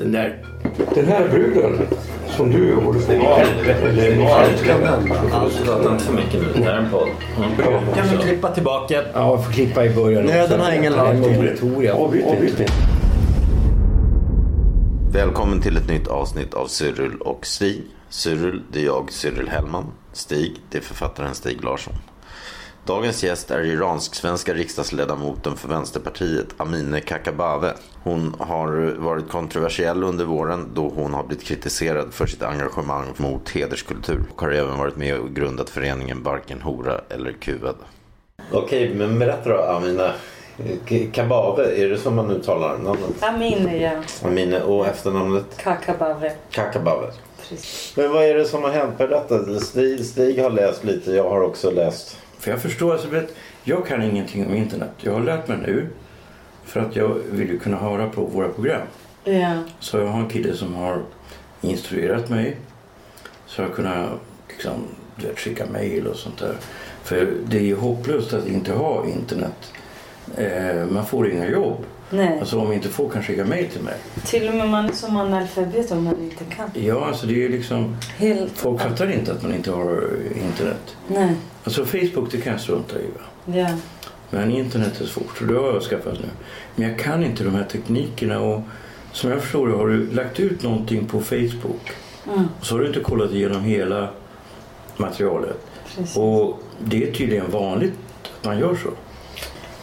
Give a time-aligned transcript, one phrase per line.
[0.00, 0.44] Den där,
[0.94, 1.86] den här bruden
[2.28, 3.06] som du håller på
[5.64, 6.48] Prata inte för mycket nu.
[6.56, 7.08] Det här är en podd.
[7.94, 9.02] Kan vi klippa tillbaka?
[9.14, 10.24] Ja, vi får klippa i början.
[10.24, 11.12] Nöden har ingen lag.
[11.14, 11.94] Victoria.
[11.94, 12.24] Avbryt
[12.60, 12.66] inte.
[15.12, 17.82] Välkommen till ett nytt avsnitt av Cyril och Stig.
[18.08, 19.84] Cyril, det är jag, Cyril Hellman.
[20.12, 21.94] Stig, det är författaren Stig Larsson.
[22.90, 27.72] Dagens gäst är iransk-svenska riksdagsledamoten för Vänsterpartiet Amineh Kakabaveh.
[28.02, 33.50] Hon har varit kontroversiell under våren då hon har blivit kritiserad för sitt engagemang mot
[33.50, 37.76] hederskultur och har även varit med och grundat föreningen Varken hora eller kuvad.
[38.52, 40.12] Okej, men berätta då Amineh.
[41.12, 43.22] Kabave, är det som man uttalar namnet?
[43.22, 43.92] Amineh, ja.
[44.22, 45.56] Amineh och efternamnet?
[45.56, 46.32] Kakabave.
[46.50, 47.10] Kakabaveh.
[47.40, 47.92] Precis.
[47.96, 48.98] Men vad är det som har hänt?
[48.98, 49.60] Berätta.
[49.60, 52.16] Stig, Stig har läst lite, jag har också läst.
[52.40, 54.90] För jag förstår, alltså, vet, jag kan ingenting om internet.
[55.00, 55.86] Jag har lärt mig nu.
[56.64, 58.86] För att jag vill ju kunna höra på våra program.
[59.24, 59.62] Ja.
[59.80, 61.02] Så jag har en kille som har
[61.60, 62.56] instruerat mig.
[63.46, 64.10] Så jag kunnat
[64.48, 64.72] liksom,
[65.16, 66.54] vet, skicka mejl och sånt där.
[67.02, 69.72] För det är ju hopplöst att inte ha internet.
[70.36, 71.84] Eh, man får inga jobb.
[72.10, 72.38] Nej.
[72.40, 73.94] Alltså om inte folk kan skicka mejl till mig.
[74.24, 76.70] Till och med man som analfabet om man inte kan.
[76.74, 77.96] Ja, alltså det är ju liksom...
[78.16, 78.52] Helt...
[78.52, 80.96] Folk fattar inte att man inte har internet.
[81.08, 81.34] Nej.
[81.64, 83.02] Alltså Facebook det kan jag strunta i.
[83.04, 83.56] Va?
[83.58, 83.68] Ja.
[84.30, 86.28] Men internet är svårt och det har jag skaffat nu.
[86.76, 88.60] Men jag kan inte de här teknikerna och
[89.12, 91.90] som jag förstår det har du lagt ut någonting på Facebook
[92.32, 92.48] Mm.
[92.60, 94.08] och så har du inte kollat igenom hela
[94.96, 95.56] materialet.
[95.96, 96.16] Precis.
[96.16, 97.92] Och det är tydligen vanligt
[98.38, 98.88] att man gör så.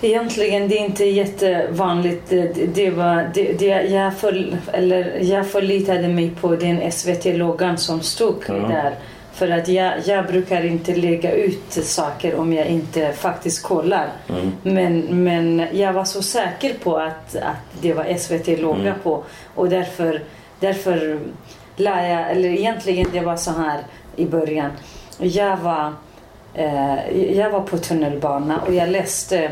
[0.02, 2.30] Egentligen det är inte jättevanligt.
[2.76, 8.36] Det, var, det, det, jag, för, eller, jag förlitade mig på den SVT-loggan som stod
[8.48, 8.54] Ja.
[8.54, 8.96] där.
[9.38, 14.10] För att jag, jag brukar inte lägga ut saker om jag inte faktiskt kollar.
[14.30, 14.52] Mm.
[14.64, 19.00] Men, men jag var så säker på att, att det var SVT-logga Mm.
[19.04, 19.24] på.
[19.56, 20.24] Och därför,
[20.60, 21.20] därför
[21.76, 23.80] la jag, eller egentligen det var så här
[24.16, 24.72] i början.
[25.20, 25.94] Jag var,
[26.54, 29.52] eh, jag var på tunnelbana och jag läste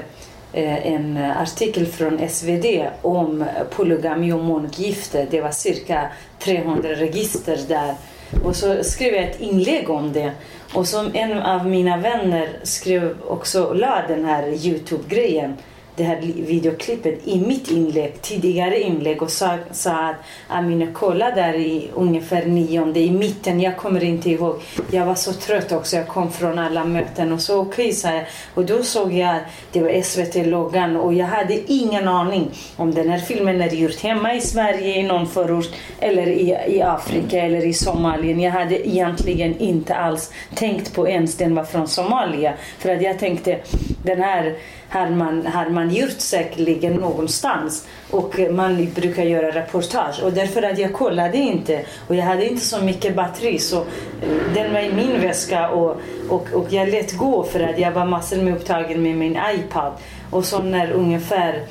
[0.54, 2.66] eh, en artikel från SvD
[3.02, 5.28] om polygami och månggifte.
[5.32, 6.10] Det var cirka
[6.40, 7.96] 300 register där.
[8.44, 10.32] Och så skrev jag ett inlägg om det.
[10.74, 15.58] Och som en av mina vänner skrev också, la den här Youtube-grejen,
[15.96, 20.16] det här videoklippet i mitt inlägg, tidigare inlägg och sa, sa att
[20.48, 24.62] Amina kolla där i ungefär nionde, i mitten, jag kommer inte ihåg.
[24.92, 28.26] Jag var så trött också, jag kom från alla möten och så okej sa jag.
[28.54, 33.10] Och då såg jag, att det var SVT-loggan och jag hade ingen aning om den
[33.10, 35.70] här filmen är gjord hemma i Sverige i någon förort
[36.00, 38.40] eller i, i Afrika eller i Somalien.
[38.40, 42.54] Jag hade egentligen inte alls tänkt på ens den var från Somalia.
[42.80, 43.60] För att jag tänkte
[44.04, 44.56] den här
[44.96, 47.88] har man, har man gjort säkerligen någonstans.
[48.12, 50.24] Och man brukar göra reportage.
[50.24, 51.86] Och därför att jag kollade inte.
[52.08, 53.60] Och jag hade inte så mycket batteri.
[53.60, 55.70] Så eh, den var i min väska.
[55.70, 55.98] Och,
[56.30, 59.94] och, och jag lät gå för att jag var massor med upptagen med min iPad.
[60.32, 61.64] Och så när ungefär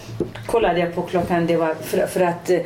[0.47, 2.61] kollade jag på klockan det var för, för att eh,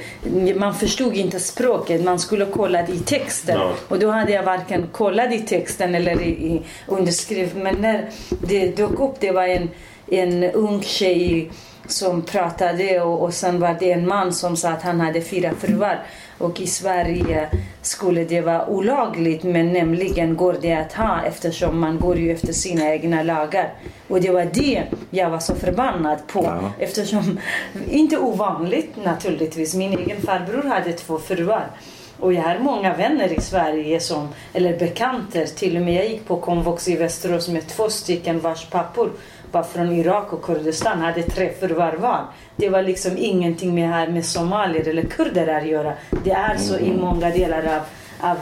[0.56, 2.04] man förstod inte språket.
[2.04, 3.58] Man skulle kolla i texten.
[3.58, 3.72] Ja.
[3.88, 7.56] och då hade jag varken kollat i texten eller i, i underskrift.
[7.56, 9.70] Men när det dök upp det var en
[10.10, 11.50] en ung tjej
[11.86, 15.50] som pratade och, och sen var det en man som sa att han hade fyra
[15.58, 16.02] fruar.
[16.38, 17.48] Och i Sverige
[17.82, 22.52] skulle det vara olagligt men nämligen går det att ha eftersom man går ju efter
[22.52, 23.74] sina egna lagar.
[24.08, 26.72] Och det var det jag var så förbannad på Ja.
[26.78, 27.40] eftersom,
[27.90, 31.66] inte ovanligt naturligtvis, min egen farbror hade två fruar.
[32.20, 36.26] Och jag har många vänner i Sverige som, eller bekanter, till och med jag gick
[36.26, 39.10] på komvux i Västerås med två stycken vars pappor
[39.52, 42.24] var från Irak och Kurdistan, hade tre fruar var.
[42.56, 45.92] Det var liksom ingenting med, här med somalier eller kurder att göra.
[46.24, 47.82] Det är så i många delar av,
[48.30, 48.36] av,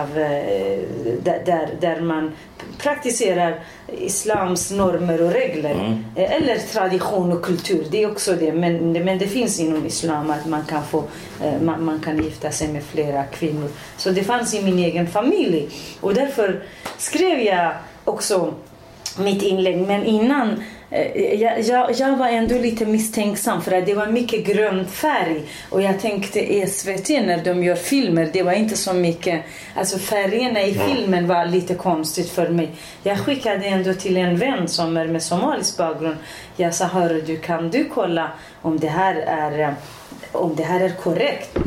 [0.00, 0.78] av eh,
[1.22, 2.32] där- där, man
[2.78, 3.60] praktiserar
[3.98, 6.02] islams normer och regler.
[6.16, 8.52] Eh, Eller tradition och kultur, det är också det.
[8.52, 11.04] Men, men det finns inom islam att man kan, få,
[11.44, 13.68] eh, man, man kan gifta sig med flera kvinnor.
[13.96, 15.68] Så det fanns i min egen familj.
[16.00, 16.62] Och därför
[16.98, 17.72] skrev jag
[18.04, 18.54] också
[19.18, 19.78] mitt inlägg.
[19.78, 24.46] Men innan eh, jag, jag, jag var ändå lite misstänksam för att det var mycket
[24.46, 25.42] grön färg.
[25.70, 29.42] Och jag tänkte SVT när de gör filmer, det var inte så mycket...
[29.74, 32.70] Alltså färgerna i filmen var lite konstigt för mig.
[33.02, 36.16] Jag skickade ändå till en vän som är med somalisk bakgrund.
[36.56, 38.30] Jag sa, hörru du, kan du kolla
[38.62, 39.72] om det här är, eh,
[40.32, 41.58] om det här är korrekt?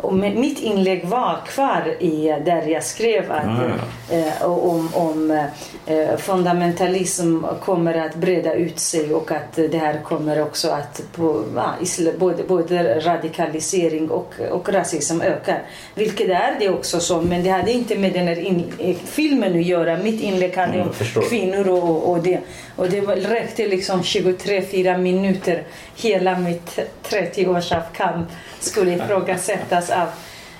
[0.00, 5.46] Och mitt inlägg var kvar i, där jag skrev att, Ah, eh, om, om
[5.86, 11.44] eh, fundamentalism kommer att breda ut sig och att det här kommer också att på,
[11.56, 11.74] ja,
[12.18, 15.62] både, både radikalisering och, och rasism ökar.
[15.94, 19.58] Vilket är det också så, men det hade inte med den här in, eh, filmen
[19.58, 19.96] att göra.
[19.96, 21.22] Mitt inlägg Mm, om förstår.
[21.22, 22.40] kvinnor och, och det.
[22.76, 25.62] Och det räckte liksom 23-4 minuter.
[25.96, 28.28] Hela mitt 30 års kamp
[28.60, 30.08] skulle ifrågasättas av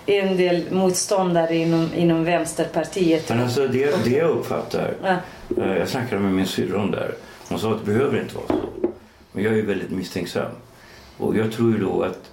[0.06, 3.28] en del motståndare inom, inom Vänsterpartiet.
[3.28, 5.16] Men alltså det, det jag uppfattar, Ja.
[5.62, 7.14] eh, jag snackade med min syrra om det här.
[7.48, 8.88] Hon sa att det behöver inte vara så.
[9.32, 10.50] Men jag är ju väldigt misstänksam.
[11.18, 12.30] Och jag tror ju då att,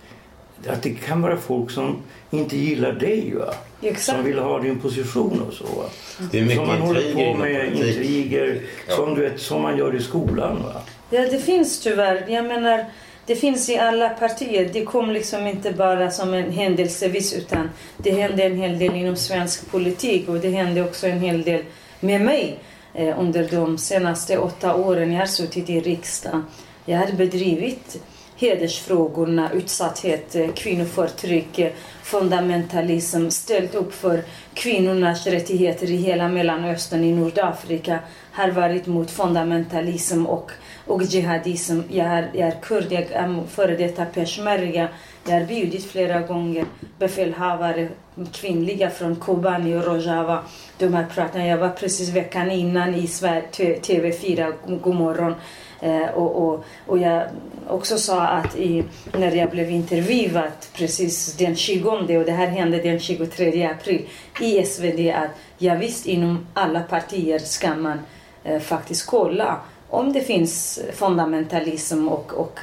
[0.68, 1.98] att det kan vara folk som
[2.32, 3.54] inte gillar dig va?
[3.82, 4.18] Exakt.
[4.18, 5.64] Som vill ha din position och så.
[5.64, 5.90] Va?
[6.32, 9.96] Det är mycket som man håller på med intriger som, du vet, som man gör
[9.96, 10.64] i skolan.
[10.64, 10.82] Va?
[11.10, 12.26] Ja, det finns tyvärr.
[12.28, 12.86] Jag menar,
[13.26, 14.70] det finns i alla partier.
[14.74, 19.16] Det kom liksom inte bara som en händelsevis utan det hände en hel del inom
[19.16, 21.62] svensk politik och det hände också en hel del
[22.00, 22.60] med mig
[22.94, 26.46] eh, under de senaste åtta åren jag har suttit i riksdagen.
[26.86, 28.02] Jag har bedrivit
[28.38, 31.72] hedersfrågorna, utsatthet, eh, kvinnoförtryck, eh,
[32.04, 34.24] fundamentalism, ställt upp för
[34.54, 38.00] kvinnornas rättigheter i hela Mellanöstern, i Nordafrika,
[38.32, 40.52] har varit mot fundamentalism och,
[40.86, 41.80] och jihadism.
[41.90, 44.88] Jag är, jag är kurd, jag är före detta peshmerga.
[45.28, 46.66] Jag har bjudit flera gånger
[47.00, 47.90] befälhavare,
[48.32, 50.44] kvinnliga från Kobani och Rojava.
[50.78, 51.46] De har pratat.
[51.46, 55.36] Jag var precis veckan innan i Sverige, TV4, God morgon.
[55.82, 57.24] Eh, och, och, och jag
[57.68, 58.84] också sa att i,
[59.14, 64.08] när jag blev intervjuad precis den 20 och det här hände den 23 april
[64.42, 68.00] i SvD att jag visst inom alla partier ska man
[68.44, 69.60] eh, faktiskt kolla
[69.90, 72.60] om det finns fundamentalism och, och,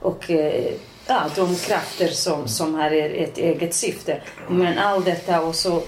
[0.00, 0.72] och eh,
[1.06, 4.20] ja, de krafter som, som har ett eget syfte.
[4.48, 5.82] Men allt detta och så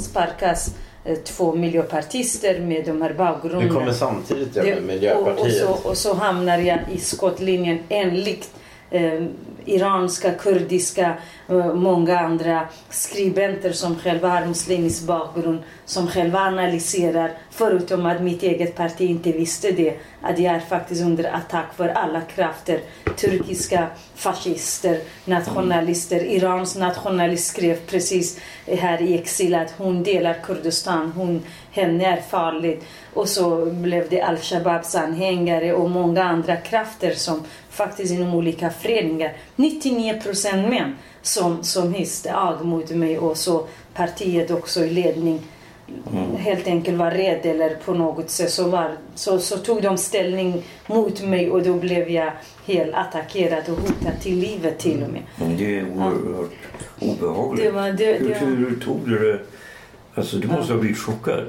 [0.00, 0.74] sparkas
[1.04, 3.74] eh, två miljöpartister med de här Det bakgrunderna.
[3.74, 5.64] kommer samtidigt ja, Det- med Miljöpartiet.
[5.64, 8.50] Och, och, så, och så hamnar jag i skottlinjen enligt
[8.90, 9.24] eh,
[9.66, 11.14] iranska, kurdiska,
[11.48, 18.42] eh, många andra skribenter som själva har muslimsk bakgrund, som själva analyserar, förutom att mitt
[18.42, 22.80] eget parti inte visste det, att jag är faktiskt under attack för alla krafter.
[23.16, 31.42] Turkiska fascister, nationalister, Irans nationalist skrev precis här i exil att hon delar Kurdistan, hon,
[31.70, 32.84] henne är farligt.
[33.14, 39.32] Och så blev det al-Shababs anhängare och många andra krafter som faktiskt inom olika föreningar,
[39.56, 45.40] 99 procent män som, som hyste ag mot mig och så partiet också i ledning
[46.38, 50.62] helt enkelt var rädd eller på något sätt så, var, så, så tog de ställning
[50.86, 52.32] mot mig och då blev jag
[52.66, 55.22] helt attackerad och hotad till livet till och med.
[55.36, 56.50] Men det är oerhört
[57.00, 57.64] obehagligt.
[57.64, 59.40] Det var- det- hur, det var- hur tog du det?
[60.14, 61.44] Alltså du måste ha blivit chockad.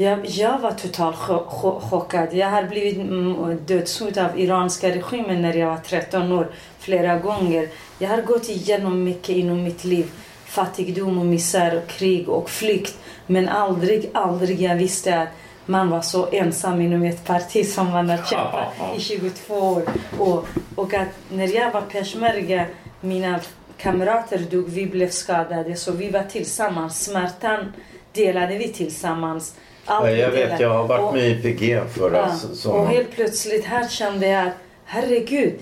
[0.00, 2.34] Jag, jag var totalt cho- cho- chockad.
[2.34, 7.68] Jag har blivit mm, dödshotad av iranska regimen när jag var 13 år flera gånger.
[7.98, 10.10] Jag har gått igenom mycket inom mitt liv.
[10.44, 12.98] Fattigdom och misär och krig och flykt.
[13.26, 15.28] Men aldrig, aldrig jag visste att
[15.66, 19.82] man var så ensam inom ett parti som man har kämpat i 22 år.
[20.18, 22.66] Och, och att när jag var peshmerga,
[23.00, 23.40] mina
[23.76, 25.76] kamrater dog, vi blev skadade.
[25.76, 27.04] Så vi var tillsammans.
[27.04, 27.72] Smärtan
[28.12, 29.54] delade vi tillsammans.
[29.88, 32.86] Ja, jag vet, jag har varit Och- med i PG förra Ja, s- och sommaren.
[32.86, 34.50] helt plötsligt här kände jag
[34.84, 35.54] herregud,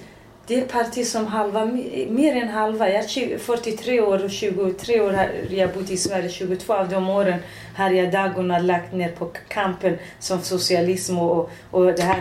[0.47, 1.64] det är parti som halva,
[2.09, 5.97] mer än halva, jag är 20 43 år och 23 år har jag bott i
[5.97, 7.38] Sverige, 22 av de åren
[7.76, 12.21] har jag dagarna lagt ner på kampen som socialism och, och det här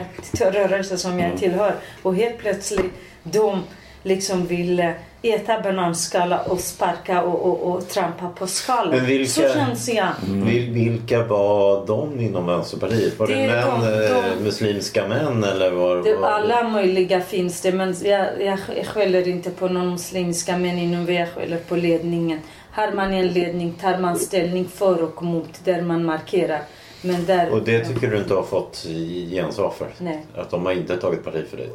[0.52, 1.76] rörelsen som jag tillhör.
[2.04, 2.92] Och helt plötsligt
[3.24, 3.64] de
[4.06, 4.90] liksom vill eh,
[5.22, 8.96] äta bananskala och sparka och, och, och trampa på skalan.
[8.96, 10.08] Men vilka- Så känns jag.
[10.28, 13.20] Vil, vilka var de inom Vänsterpartiet?
[13.20, 17.22] Var det, Det män, de- eh, de- muslimska män eller var, Det, var alla möjliga
[17.22, 21.76] finns det, men jag, jag skäller inte på någon muslimska män inom jag skäller på
[21.76, 22.40] ledningen.
[22.72, 26.62] Har man en ledning tar man ställning för och mot där man markerar.
[27.02, 27.50] Men där...
[27.50, 28.86] Och det tycker du inte har fått
[29.32, 29.88] gensvar för?
[29.98, 30.26] Nej.
[30.36, 31.70] Att de har inte tagit parti för dig?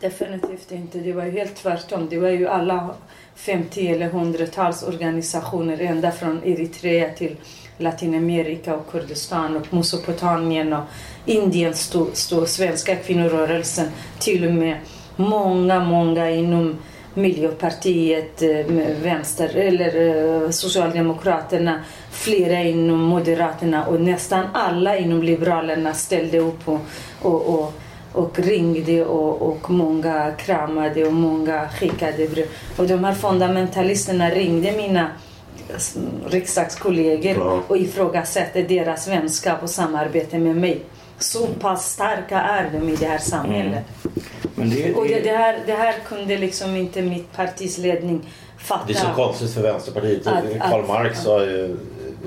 [0.00, 0.98] Definitivt inte.
[0.98, 2.08] Det var ju helt tvärtom.
[2.10, 2.94] Det var ju alla
[3.34, 7.36] 50 eller hundratals organisationer ända från Eritrea till
[7.78, 10.84] Latinamerika och Kurdistan och Mesopotamien och
[11.26, 13.86] Indien stod, stod svenska kvinnorörelsen
[14.18, 14.78] till och med
[15.16, 16.78] många, många inom
[17.14, 18.66] Miljöpartiet, eh,
[19.02, 26.80] vänster eller eh, Socialdemokraterna, flera inom Moderaterna och nästan alla inom Liberalerna ställde upp och,
[27.22, 27.72] och, och,
[28.16, 32.46] och ringde och, och många kramade och många skickade brev.
[32.76, 35.10] Och de här fundamentalisterna ringde mina
[36.26, 37.62] riksdagskollegor ja.
[37.68, 40.80] och ifrågasatte deras vänskap och samarbete med mig.
[41.18, 43.84] Så pass starka är de i det här samhället.
[44.56, 44.70] Mm.
[44.70, 44.94] Det.
[44.94, 48.20] Och det, det, här, det här kunde liksom inte mitt partis ledning
[48.58, 48.84] fatta.
[48.86, 50.26] Det är så konstigt för Vänsterpartiet.
[50.26, 51.76] Att, Karl att, Marx sa ju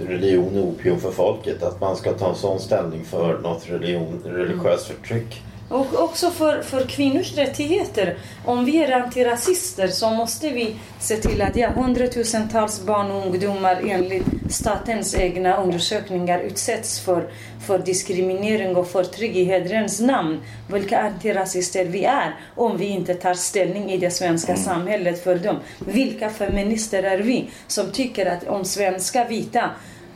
[0.07, 1.63] religion är opium för folket.
[1.63, 5.41] Att man ska ta en sån ställning för något religion, religiöst förtryck.
[5.69, 8.17] Och också för, för kvinnors rättigheter.
[8.45, 13.81] Om vi är antirasister så måste vi se till att ja, hundratusentals barn och ungdomar
[13.87, 17.29] enligt statens egna undersökningar utsätts för,
[17.67, 20.41] för diskriminering och förtryck i hedrens namn.
[20.71, 24.63] Vilka antirasister vi är om vi inte tar ställning i det svenska mm.
[24.63, 25.59] samhället för dem.
[25.79, 29.69] Vilka feminister är vi som tycker att om svenska vita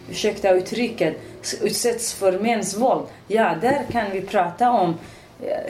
[0.10, 1.18] ursäkta uttrycket,
[1.62, 3.06] utsätts för mäns våld.
[3.28, 4.96] Ja, där kan vi prata om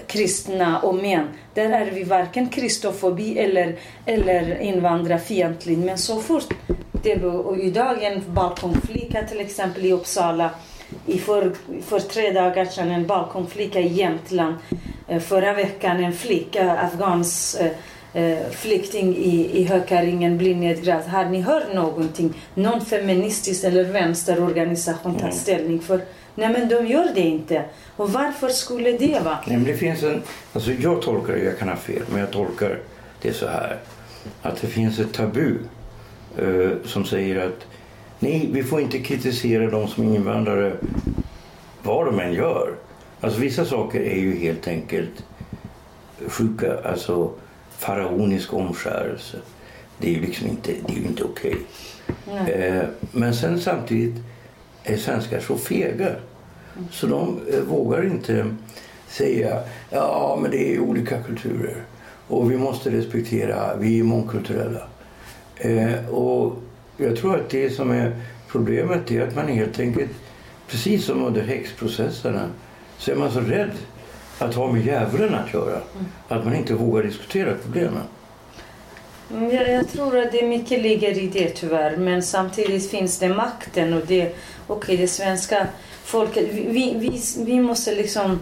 [0.07, 1.27] kristna och män.
[1.53, 3.75] Där är vi varken kristofobi eller,
[4.05, 5.77] eller invandrarfientlig.
[5.77, 6.53] Men så fort
[7.03, 10.49] det och idag en balkongflicka till exempel i Uppsala
[11.05, 11.51] i för,
[11.85, 14.55] för tre dagar sedan en balkongflicka i Jämtland.
[15.07, 17.57] Eh, förra veckan en flicka, afghans
[18.13, 21.07] eh, flykting i, i Hökaringen blir nedgrävd.
[21.07, 22.33] Har ni hört någonting?
[22.53, 25.31] Någon feministisk eller vänsterorganisation tar mm.
[25.31, 26.01] ställning för?
[26.35, 27.63] Nej men de gör det inte.
[27.95, 29.37] Och varför skulle det vara?
[29.47, 30.21] Nej, men det finns en,
[30.53, 32.79] alltså jag tolkar jag kan ha fel, men jag tolkar
[33.21, 33.77] det så här.
[34.41, 35.57] Att det finns ett tabu
[36.37, 37.65] eh, som säger att
[38.19, 40.73] nej, vi får inte kritisera de som är invandrare
[41.83, 42.75] vad de än gör.
[43.21, 45.23] Alltså vissa saker är ju helt enkelt
[46.27, 47.31] sjuka, alltså
[47.77, 49.37] faraonisk omskärelse.
[49.97, 51.57] Det är ju liksom inte, det är inte okej.
[52.27, 52.51] Okay.
[52.51, 54.15] Eh, men sen samtidigt
[54.83, 56.09] är svenskar så fega
[56.91, 58.55] så de eh, vågar inte
[59.07, 59.59] säga
[59.89, 61.75] ja men det är olika kulturer
[62.27, 64.87] och vi måste respektera, vi är mångkulturella.
[65.57, 66.55] Eh, och
[66.97, 68.15] jag tror att det som är
[68.47, 70.11] problemet är att man helt enkelt,
[70.67, 72.49] precis som under häxprocesserna,
[72.97, 73.71] så är man så rädd
[74.39, 75.75] att ha med djävulen att göra.
[75.75, 76.05] Mm.
[76.27, 78.03] Att man inte vågar diskutera problemen.
[79.31, 81.97] Mm, jag, jag, tror att det mycket ligger i det tyvärr.
[81.97, 84.35] Men samtidigt finns det makten och det,
[84.67, 85.67] okay, det svenska
[86.03, 86.47] folket.
[86.51, 88.39] Vi, vi, vi måste liksom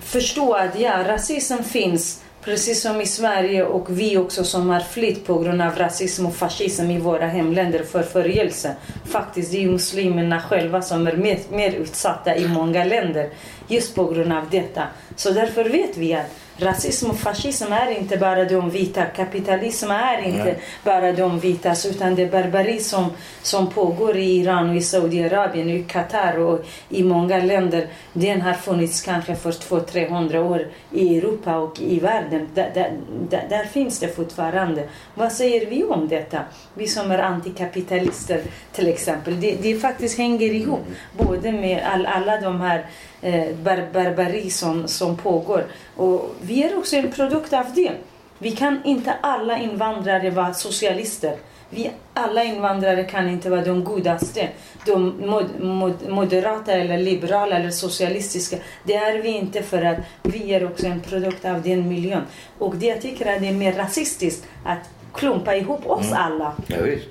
[0.00, 5.26] förstå att ja, rasism finns precis som i Sverige och vi också som har flytt
[5.26, 8.76] på grund av rasism och fascism i våra hemländer för förföljelse.
[9.04, 13.30] Faktiskt, det är muslimerna själva som är mer, mer utsatta i många länder
[13.68, 14.82] just på grund av detta.
[15.16, 19.04] Så därför vet vi att rasism och fascism är inte bara de vita.
[19.04, 20.58] Kapitalism är inte Nej.
[20.84, 21.74] bara de vita.
[21.86, 23.10] Utan det barbari som,
[23.42, 27.86] som pågår i Iran och i Saudiarabien, i Qatar och i många länder.
[28.12, 32.48] Den har funnits kanske för 200-300 år i Europa och i världen.
[32.54, 34.88] Där, där, där, finns det fortfarande.
[35.14, 36.38] Vad säger vi om detta?
[36.74, 38.42] Vi som är antikapitalister
[38.72, 39.40] till exempel.
[39.40, 40.86] Det, det faktiskt hänger ihop.
[41.18, 42.86] Både med all, alla de här
[43.22, 45.66] eh, bar barbari som, som pågår.
[45.96, 47.92] Och vi är också en produkt av det.
[48.38, 51.36] Vi kan inte alla invandrare vara socialister.
[51.70, 54.48] Vi alla invandrare kan inte vara de godaste.
[54.86, 58.56] De mod, mod, moderata eller liberala eller socialistiska.
[58.84, 62.22] Det är vi inte för att vi är också en produkt av den miljön.
[62.58, 66.18] Och det jag tycker att det är mer rasistiskt att klumpa ihop oss mm.
[66.18, 66.52] alla.
[66.66, 67.08] Ja, visst.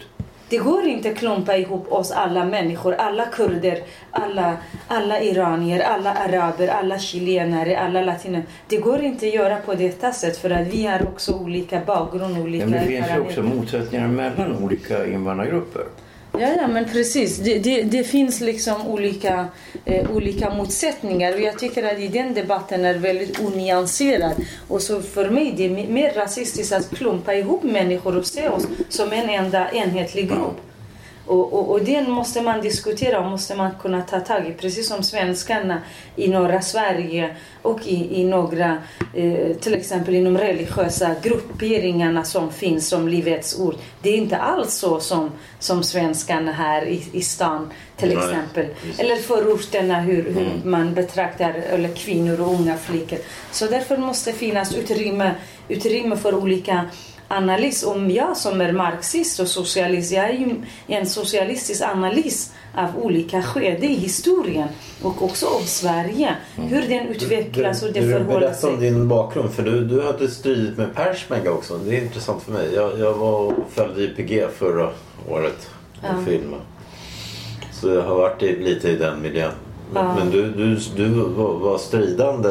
[0.52, 3.80] Det går inte att klumpa ihop oss alla människor, alla kurder,
[4.12, 8.44] alla, alla iranier, alla araber, alla chilenare, alla latiner.
[8.68, 12.38] Det går inte att göra på detta sätt för att vi har också olika bakgrund,
[12.38, 15.84] olika ja, men Det finns ju också motsättningar mellan olika invandrargrupper.
[16.34, 17.38] Ja, ja men precis.
[17.38, 19.48] Det, det, det finns liksom olika,
[19.86, 24.36] eh, olika motsättningar och jag tycker att i den debatten är väldigt onyanserad.
[24.68, 28.68] Och så för mig det är mer rasistiskt att klumpa ihop människor och se oss
[28.90, 30.71] som en enda enhetlig grupp.
[31.26, 34.54] Och, och, och den måste man diskutera och måste man kunna ta tag i.
[34.54, 35.82] Precis som svenskarna
[36.16, 38.78] i norra Sverige och i, i några,
[39.14, 43.76] eh, till exempel inom religiösa grupperingarna som finns som Livets Ord.
[44.02, 48.66] Det är inte alls så som, som svenskarna här i, i stan till exempel.
[48.98, 53.20] Eller förorterna hur, hur man betraktar eller kvinnor och unga flickor.
[53.52, 55.36] Så därför måste finnas utrymme,
[55.68, 56.86] utrymme för olika
[57.32, 57.84] analys.
[57.84, 60.56] Om jag som är marxist och socialist, jag är ju
[60.88, 64.68] en socialistisk analys av olika skeden i historien
[65.02, 66.36] och också om Sverige.
[66.56, 68.90] Hur den utvecklas och det du, du förhåller berätta om sig.
[68.92, 71.78] din bakgrund för du, du hade stridit med Persmega också.
[71.78, 72.74] Det är intressant för mig.
[72.76, 74.90] Jag, jag var och följde IPG förra
[75.30, 75.70] året
[76.02, 76.26] och Ja.
[76.26, 76.64] filmade.
[77.72, 79.52] Så jag har varit i, lite i den miljön.
[79.94, 80.16] Men, Ja.
[80.16, 81.10] men du, du, du
[81.60, 82.50] var stridande.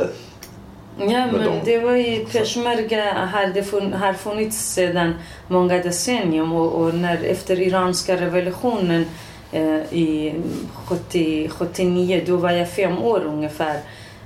[1.08, 1.60] Ja, men dem.
[1.64, 5.14] det var ju Peshmerga hade fun, har funnits sedan
[5.48, 9.06] många decennium och, och när efter iranska revolutionen
[9.52, 10.34] eh, i
[10.74, 13.80] 70, 79 då var jag fem år ungefär.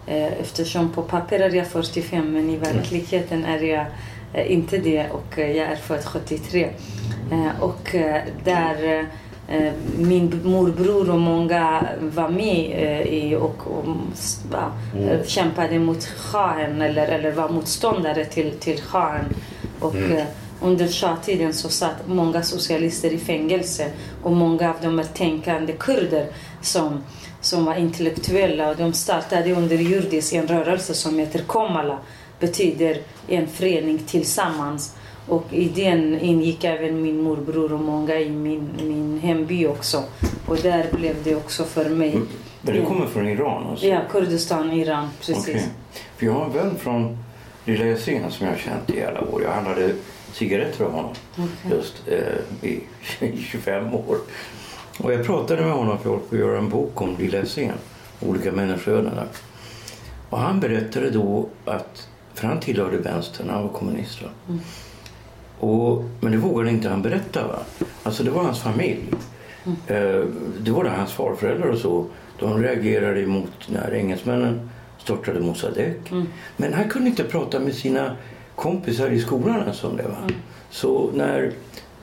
[0.07, 3.87] Eh, eftersom på papper är jag 45 men i verkligheten är jag
[4.33, 6.71] eh, inte det och eh, jag är född 73.
[7.33, 9.07] Eh, och eh, där
[9.97, 13.85] Min morbror och många var med eh, i och, och
[14.51, 19.25] va, eh, kämpade mot shahen eller, eller var motståndare till, till shahen.
[19.81, 20.25] Och, eh,
[20.65, 23.91] under shah-tiden så satt många socialister i fängelse
[24.23, 26.27] och många av dem är tänkande kurder
[26.63, 27.05] som,
[27.41, 31.99] som var intellektuella och de startade under jurdis en rörelse som heter Komala
[32.41, 32.99] betyder
[33.29, 34.95] en förening tillsammans.
[35.29, 40.03] Och i den ingick även min morbror och många i min, min hemby också.
[40.47, 42.21] Och där blev det också för mig.
[42.63, 43.87] Men du kommer från Iran alltså?
[43.87, 45.39] Ja, Kurdistan, Iran, precis.
[45.39, 45.69] Okej.
[46.17, 47.19] För jag har en vän från
[47.65, 49.43] Lilla Essén som jag har känt i alla år.
[49.43, 49.95] Jag handlade
[50.33, 51.13] cigaretter av honom
[51.71, 52.81] just eh, i
[53.37, 54.17] 25 år.
[54.99, 57.39] Och jag pratade med honom för jag håller på att göra en bok om Lilla
[57.39, 57.73] Essén.
[58.21, 59.29] Olika människoöden där.
[60.31, 64.23] Och han berättade då att, för han tillhörde vänstern, han var kommunist.
[64.23, 64.29] va?
[65.59, 67.47] Och, men det vågade inte han berätta.
[67.47, 67.87] Va?
[68.03, 69.05] Alltså det var hans familj.
[69.87, 70.25] Eh,
[70.61, 72.07] det var det hans farföräldrar och så.
[72.39, 76.15] De reagerade emot när engelsmännen störtade Mossadegh.
[76.57, 78.17] Men han kunde inte prata med sina
[78.55, 80.03] kompisar i skolan ens om det.
[80.03, 80.29] Va?
[80.71, 81.53] Så när,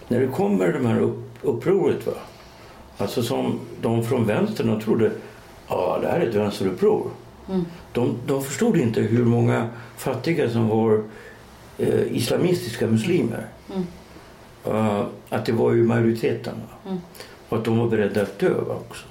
[0.07, 2.13] när det kommer de här upp, upproret, va?
[2.97, 5.11] alltså som de från vänstern de trodde
[5.67, 7.07] ja det här är ett vänsteruppror.
[7.93, 9.67] De, de förstod inte hur många
[9.97, 11.03] fattiga som var
[11.81, 13.45] eh, islamistiska muslimer.
[14.65, 16.53] Eh, att det var ju majoriteten.
[16.83, 16.97] Va?
[17.49, 19.05] Och att de var beredda att dö också.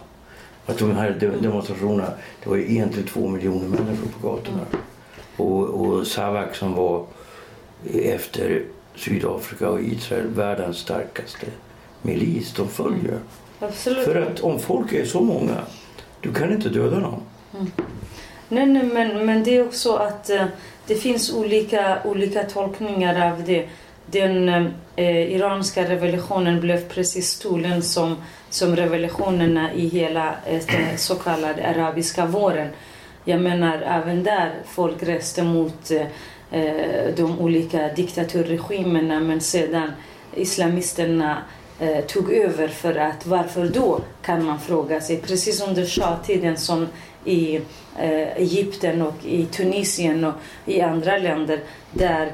[0.66, 2.10] Att de här de- demonstrationerna,
[2.42, 4.60] det var ju en till två miljoner människor på gatorna.
[5.36, 7.04] Och, och Savak som var
[7.94, 8.62] efter
[8.94, 11.46] Sydafrika och Israel världens starkaste
[12.02, 13.18] milis, de följer.
[13.60, 14.04] Absolut.
[14.04, 15.56] För att om folk är så många,
[16.20, 17.20] du kan inte döda någon.
[18.48, 20.44] Nej, nej men, men det är också att eh,
[20.90, 23.68] det finns olika, olika tolkningar av det.
[24.06, 24.48] Den
[24.96, 28.16] eh, iranska revolutionen blev precis stolen som,
[28.48, 32.68] som revolutionerna i hela eh, den så kallade arabiska våren.
[33.24, 36.06] Jag menar även där folk reste mot eh,
[36.60, 39.92] eh de olika diktaturregimerna men sedan
[40.34, 41.38] islamisterna
[41.80, 45.16] eh, tog över för att varför då kan man fråga sig.
[45.16, 46.88] Precis under shah-tiden som
[47.24, 47.56] i
[47.98, 50.34] eh, Egypten och i Tunisien och
[50.66, 51.60] i andra länder
[51.92, 52.32] där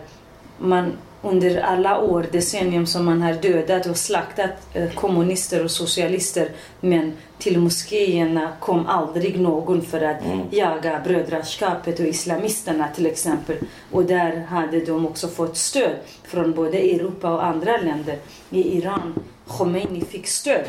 [0.59, 6.51] man under alla år, decennium som man har dödat och slaktat eh, kommunister och socialister
[6.81, 10.16] men till moskéerna kom aldrig någon för att
[10.51, 13.57] jaga brödraskapet och islamisterna till exempel.
[13.92, 18.18] Och där hade de också fått stöd från både Europa och andra länder.
[18.51, 19.14] I Iran,
[19.46, 20.64] Khomeini fick stöd.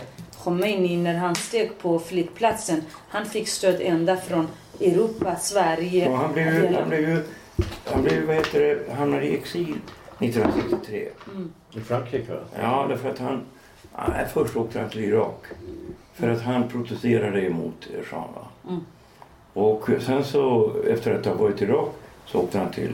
[0.47, 4.47] Khomeini när han steg på flygplatsen, han fick stöd ända från
[4.81, 6.10] Europa, Sverige.
[6.10, 7.23] Och han blev ju, han blev ju,
[7.86, 9.77] han blev, vad heter det, hamnade i exil
[10.19, 11.07] 1963.
[11.71, 12.38] I Frankrike?
[12.62, 13.41] Ja, därför att han...
[14.10, 15.45] Nej, först åkte han till Irak.
[16.13, 18.29] För att han protesterade emot shahen.
[18.36, 18.47] va?
[19.53, 21.89] Och sen så, efter att ha varit i Irak,
[22.25, 22.93] så åkte han till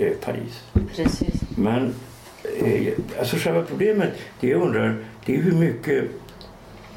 [0.00, 0.64] eh, Paris.
[0.96, 1.40] Precis.
[1.56, 1.94] Men
[2.64, 6.04] eh, alltså själva problemet, det jag undrar, det är hur mycket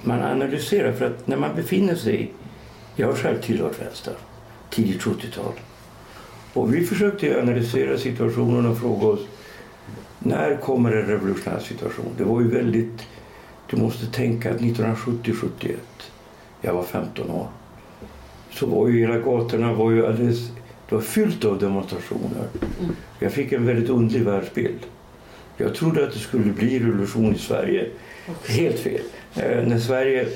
[0.02, 0.94] man analyserar.
[0.94, 2.34] För att när man befinner sig,
[2.96, 4.13] jag har själv tillhört vänster,
[4.70, 5.54] tidigt 70-tal.
[6.54, 9.28] Och vi försökte analysera situationen och fråga oss,
[10.20, 12.13] när kommer en revolutionär situation?
[12.18, 13.08] Det var ju väldigt,
[13.70, 15.76] du måste tänka att 1970-71,
[16.62, 17.48] jag var 15 år,
[18.52, 20.52] så var ju hela gatorna var ju alldeles,
[20.94, 22.48] det var fyllt av demonstrationer.
[23.20, 24.80] Jag fick en väldigt underlig världsbild.
[25.58, 27.88] Jag trodde att det skulle bli revolution i Sverige.
[28.48, 29.02] Helt fel.
[29.36, 30.28] Eh, när Sverige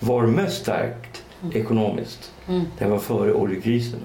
[0.00, 1.22] var mest starkt
[1.54, 2.32] ekonomiskt,
[2.78, 4.00] det var före oljekrisen.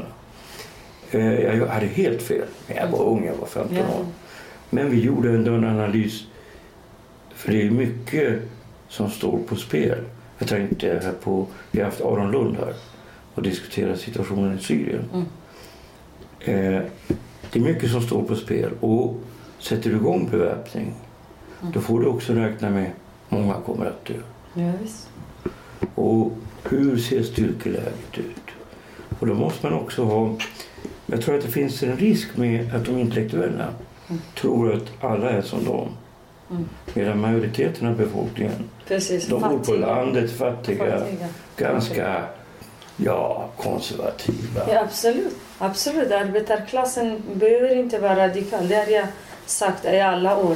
[1.11, 2.45] Eh, jag hade helt fel.
[2.67, 3.83] Jag var ung, jag var 15 Ja.
[3.83, 4.05] år.
[4.69, 6.23] Men vi gjorde ändå en analys.
[7.35, 8.39] För det är mycket
[8.87, 9.97] som står på spel.
[10.37, 12.73] Jag tänkte här på, vi har haft Aron Lund här
[13.35, 15.03] och diskuterat situationen i Syrien.
[16.39, 16.81] Eh,
[17.51, 18.71] det är mycket som står på spel.
[18.79, 19.15] Och
[19.59, 20.93] sätter du igång beväpning
[21.61, 22.91] då får du också räkna med
[23.29, 24.13] många kommer att dö.
[24.81, 25.09] Visst.
[25.95, 26.31] Och
[26.63, 28.51] hur ser styrkeläget ut?
[29.19, 30.35] Och då måste man också ha...
[31.05, 33.67] Jag tror att det finns en risk med att de intellektuella
[34.35, 35.87] tror att alla är som dem.
[36.93, 39.27] Medan majoriteten av befolkningen, Precis.
[39.27, 41.27] de bor på landet, fattiga, Fattiga.
[41.57, 42.23] ganska
[43.05, 44.61] ja, konservativa.
[44.67, 45.35] Ja, absolut.
[45.57, 46.11] absolut.
[46.11, 48.67] Arbetarklassen behöver inte vara radikal.
[48.67, 49.07] Det har jag
[49.45, 50.55] sagt i alla år.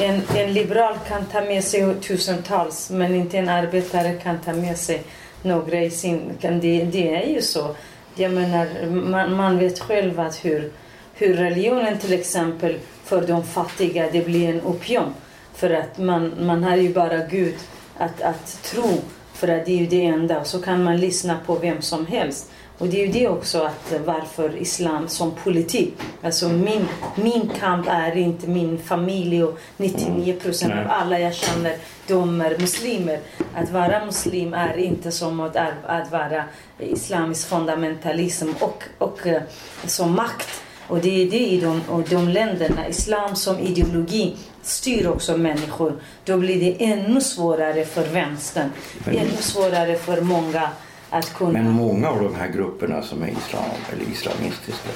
[0.00, 4.78] En, en liberal kan ta med sig tusentals men inte en arbetare kan ta med
[4.78, 5.02] sig
[5.42, 6.32] några i sin...
[6.40, 7.76] Det, det är ju så.
[8.14, 10.72] Jag menar, man, man vet själv att hur,
[11.14, 15.14] hur religionen till exempel för de fattiga det blir en opium.
[15.54, 17.54] För att man, man har ju bara Gud
[17.98, 19.00] att, att tro.
[19.40, 20.44] För att det är ju det enda.
[20.44, 22.50] Så kan man lyssna på vem som helst.
[22.78, 25.94] Och det är ju det också att varför islam som politik.
[26.22, 30.84] Alltså min, min kamp är inte min familj och 99 procent Nej.
[30.84, 31.76] av alla jag känner
[32.06, 33.20] de är muslimer.
[33.54, 36.44] Att vara muslim är inte som att, att vara
[36.78, 39.42] islamisk fundamentalism och, och eh,
[39.84, 40.48] som makt.
[40.90, 42.88] Och det är det i de, och de länderna.
[42.88, 45.92] Islam som ideologi styr också människor.
[46.24, 48.70] Då blir det ännu svårare för vänstern.
[49.06, 50.70] Ännu svårare för många
[51.10, 51.52] att kunna...
[51.52, 54.88] Men många av de här grupperna som är islam eller islamistiska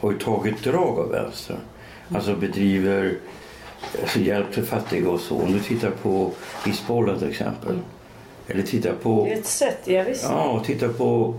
[0.00, 1.56] har ju tagit drag av vänster.
[2.14, 3.14] Alltså bedriver
[4.02, 5.36] alltså hjälp till fattiga och så.
[5.42, 6.30] Om du tittar på
[6.66, 7.78] Hizbollah till exempel.
[8.48, 10.24] Eller tittar på, Det är ett sätt, ja visst.
[10.24, 11.34] ja, och tittar på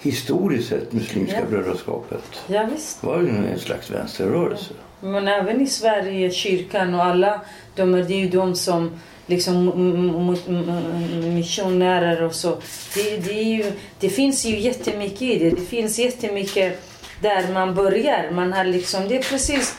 [0.00, 1.46] historiskt sett Muslimska Ja.
[1.50, 2.24] brödraskapet.
[2.46, 3.02] Ja, visst.
[3.02, 4.74] Var ju en slags vänsterrörelse.
[5.00, 7.40] Men även i Sverige, kyrkan och alla,
[7.76, 9.64] de är, det är ju de som liksom
[11.34, 12.56] missionärer och så.
[12.94, 15.50] Det, det, ju, det finns ju jättemycket i det.
[15.50, 16.82] Det finns jättemycket
[17.22, 18.30] där man börjar.
[18.30, 19.74] Man har liksom, det är precis,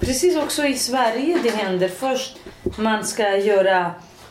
[0.00, 1.88] precis också i Sverige det händer.
[1.88, 2.36] Först
[2.76, 3.90] man ska göra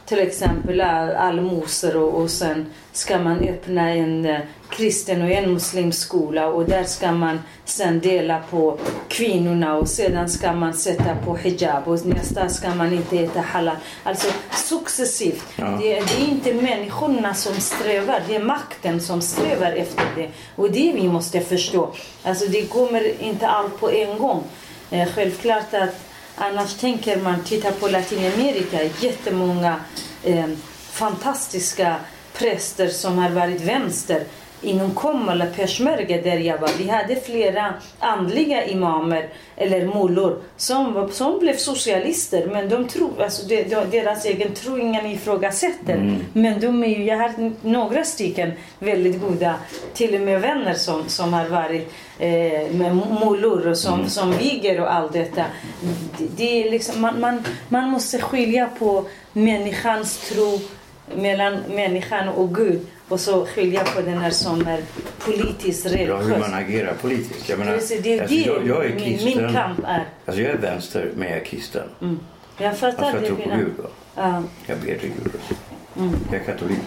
[0.10, 5.54] till exempel all- allmosor och, och sen ska man öppna en eh, kristen och en
[5.54, 11.15] muslimsk skola och där ska man sen dela på kvinnorna och sedan ska man sätta
[11.26, 13.76] på hijab och nästa ska man inte äta halal.
[14.04, 15.45] Alltså successivt.
[15.56, 15.65] Ja.
[15.82, 20.30] Det, det är inte människorna som strävar, det är makten som strävar efter det.
[20.56, 21.89] Och det vi måste förstå.
[22.24, 24.43] Alltså det kommer inte allt på en gång.
[24.91, 26.09] Eh, självklart att
[26.41, 29.75] Annars tänker man, titta på Latinamerika, jättemånga
[30.23, 30.47] eh,
[30.91, 31.95] fantastiska
[32.34, 34.23] präster som har varit vänster.
[34.62, 41.39] Inom Komala Peshmerga där jag var, vi hade flera andliga imamer eller mullor som, som
[41.39, 42.48] blev socialister.
[42.48, 46.19] Men de tror, alltså de, de, deras egen tro ingen ifrågasätter.
[46.34, 49.56] Men de är ju, jag har några stycken väldigt goda,
[49.93, 54.82] till och med vänner som, som har varit eh, med mullor och som, som viger
[54.82, 55.45] och allt detta.
[56.17, 60.60] Det, det är liksom, man, man, man måste skilja på människans tro
[61.15, 64.82] mellan människan och Gud och så skilja på den här som är
[65.19, 66.39] politiskt Ja, hur religiös.
[66.39, 67.50] man agerar politiskt.
[67.50, 69.43] Jag, menar, Precis, det är alltså, det jag, jag är min, kristen.
[69.45, 70.06] min kamp är.
[70.26, 71.84] Alltså jag är vänster, men jag är kristen.
[72.58, 73.56] Jag fattar Alltså jag tror på.
[73.58, 73.74] Gud.
[74.15, 74.43] Ja.
[74.67, 75.32] Jag ber till Gud.
[75.48, 75.54] så.
[76.32, 76.78] Jag är katolik.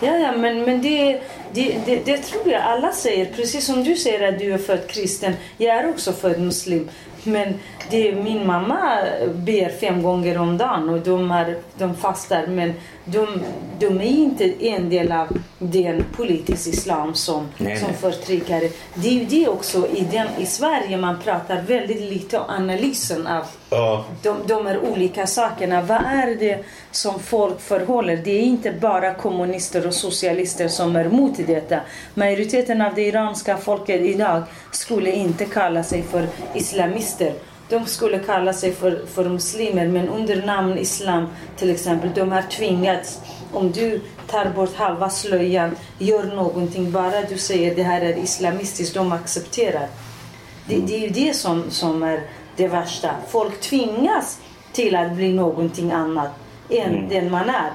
[0.00, 1.20] Ja, ja men, men det,
[1.52, 3.24] det, det, det tror jag alla säger.
[3.36, 5.32] Precis som du säger att du är född kristen.
[5.56, 6.88] Jag är också född muslim.
[7.24, 7.54] Men
[7.90, 8.98] det, min mamma
[9.34, 12.46] ber fem gånger om dagen och de, är, de fastar.
[12.46, 12.72] Men
[13.04, 13.26] de,
[13.78, 17.96] de är inte en del av den politiska islam som, Nej, som nej.
[18.00, 18.68] förtryckare.
[18.94, 23.26] Det är ju det också i, den, i Sverige man pratar väldigt lite om analysen
[23.26, 24.04] av Ja.
[24.22, 25.82] de, de är olika sakerna.
[25.82, 28.16] Vad är det som folk förhåller?
[28.16, 31.80] Det är inte bara kommunister och socialister som är emot detta.
[32.14, 37.32] Majoriteten av det iranska folket idag skulle inte kalla sig för islamister.
[37.68, 42.42] De skulle kalla sig för, för muslimer men under namn islam till exempel, de har
[42.42, 43.20] tvingats.
[43.52, 48.94] Om du tar bort halva slöjan, gör någonting, bara du säger det här är islamistiskt,
[48.94, 49.88] de accepterar.
[50.66, 52.20] Det, det är ju det som, som är
[52.56, 53.10] det värsta.
[53.28, 54.40] Folk tvingas
[54.72, 56.30] till att bli någonting annat
[56.70, 57.70] än den man är.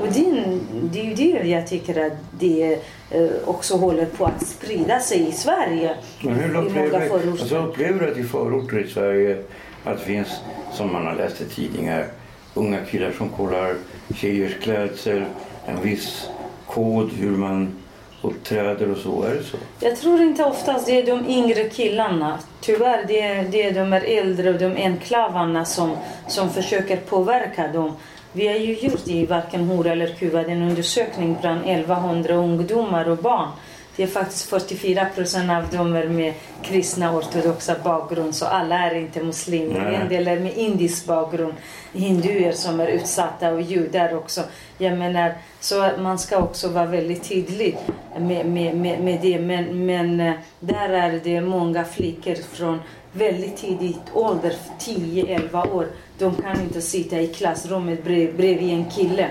[0.00, 0.58] Och är-
[0.92, 2.78] det är ju det jag tycker att det
[3.10, 5.94] eh, också håller på att sprida sig i Sverige.
[6.20, 7.30] Men hur upplever, förorter.
[7.30, 9.42] alltså, upplever du att i förorter i Sverige
[9.84, 10.28] att det finns,
[10.72, 12.06] som man har läst i tidningar,
[12.54, 13.74] unga killar som kollar
[14.14, 15.24] tjejers klädsel,
[15.66, 16.28] en viss
[16.66, 17.74] kod hur man
[18.22, 19.22] uppträder och så?
[19.22, 19.56] Är det så?
[19.80, 22.38] Jag tror inte oftast det är de yngre killarna.
[22.60, 25.96] Tyvärr det är, det är de äldre och de enklavarna som,
[26.28, 27.92] som försöker påverka dem.
[28.32, 33.18] Vi har ju gjort i varken Hora eller Kuba en undersökning bland 1100 ungdomar och
[33.18, 33.48] barn.
[33.96, 38.94] Det är faktiskt 44 procent av dem är med kristna ortodoxa bakgrund så alla är
[38.94, 39.80] inte muslimer.
[39.80, 39.94] Nej.
[39.94, 41.54] En del är med indisk bakgrund.
[41.92, 44.42] Hinduer som är utsatta och judar också.
[44.78, 47.78] Jag menar, så man ska också vara väldigt tydlig
[48.18, 49.38] med, med, med, med det.
[49.38, 52.80] Men, men eh, där är det många flickor från
[53.12, 55.86] väldigt tidigt ålder, 10-11 år.
[56.20, 59.30] De kan inte sitta i klassrummet brev, bredvid en kille.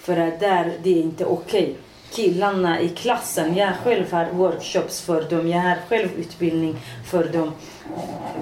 [0.00, 1.62] För att där, det är inte okej.
[1.62, 1.74] Okay.
[2.10, 7.52] Killarna i klassen, jag själv har workshops för dem, jag har själv utbildning för dem.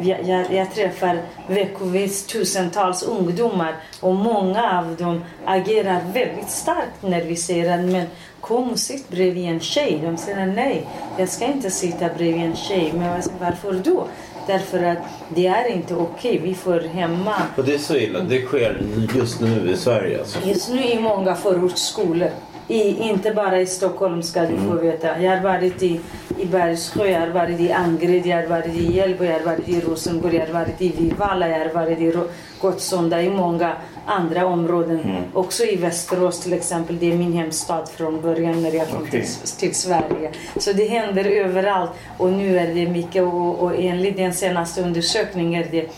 [0.03, 7.25] Jag, jag, jag träffar veckovis tusentals ungdomar och många av dem agerar väldigt starkt när
[7.25, 8.07] vi säger att men
[8.41, 10.01] kom och sitt bredvid en tjej.
[10.03, 10.87] De säger nej,
[11.19, 12.93] jag ska inte sitta bredvid en tjej.
[12.93, 14.07] Men varför då?
[14.47, 16.39] Därför att det är inte okej.
[16.39, 18.21] Vi får hemma Och det är så illa.
[18.21, 18.83] Det sker
[19.17, 20.39] just nu i Sverige alltså.
[20.45, 22.31] Just nu i många förortsskolor.
[22.69, 25.21] I, inte bara i Stockholm ska du få veta.
[25.21, 26.01] Jag har varit i,
[26.39, 29.69] i Bergssjö, jag har varit i Angered, jag har varit i Hjällbo, jag har varit
[29.69, 32.13] i Rosengård, jag har varit i Vivalla, jag har varit i
[32.61, 35.01] Gottsunda, i många andra områden.
[35.33, 39.11] Också i Västerås till exempel, det är min hemstad från början när jag kom Okej.
[39.11, 40.31] till, till Sverige.
[40.57, 45.63] Så det händer överallt och nu är det mycket och, och enligt den senaste undersökningen
[45.63, 45.91] är det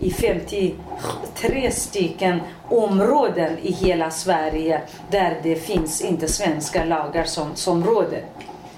[0.00, 7.84] i 53 stycken områden i hela Sverige där det finns inte svenska lagar som, som
[7.84, 8.24] råder.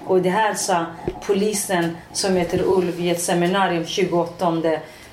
[0.05, 0.85] Och det här sa
[1.25, 4.61] polisen som heter Ulf i ett seminarium 28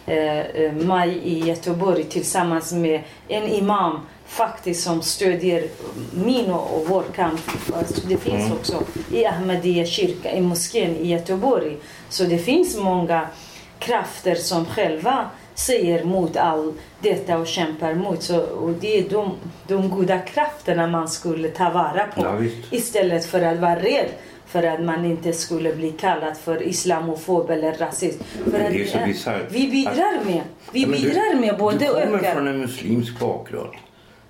[0.07, 5.69] eh, eh, maj i Göteborg tillsammans med en imam faktiskt som stödjer
[6.13, 7.41] min och vår kamp.
[7.75, 11.77] Alltså, Det finns också i Ahmadiyya kyrka i moskén i Göteborg.
[12.09, 13.27] Så det finns många
[13.79, 15.31] krafter som själva
[15.67, 18.23] säger mot all detta och kämpar mot.
[18.23, 19.33] Så, och det är de,
[19.69, 22.39] de goda krafterna man skulle ta vara på Ja,
[22.71, 24.09] istället för att vara rädd
[24.47, 28.19] för att man inte skulle bli kallad för islamofob eller rasist.
[28.45, 29.43] För det är så vi, bisarrt.
[29.51, 30.41] vi bidrar med.
[30.73, 32.35] Vi Ja, men du- bidrar med både Du kommer ökar.
[32.35, 33.73] från en muslimsk bakgrund.